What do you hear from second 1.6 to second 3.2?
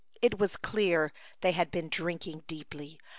been drinking deeply.